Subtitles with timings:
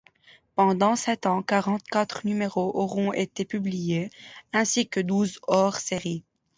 [0.55, 4.09] Pendant sept ans, quarante-quatre numéros auront été publiés,
[4.51, 6.23] ainsi que douze hors-séries.